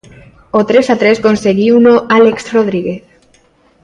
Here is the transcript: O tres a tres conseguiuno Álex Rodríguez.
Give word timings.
O 0.59 0.61
tres 0.69 0.85
a 0.93 0.95
tres 1.01 1.17
conseguiuno 1.25 1.93
Álex 2.17 2.37
Rodríguez. 2.55 3.03